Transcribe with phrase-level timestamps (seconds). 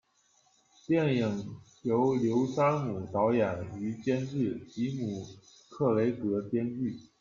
[0.87, 5.23] 电影由刘山姆导演与监制，吉姆·
[5.69, 6.97] 克雷格编剧。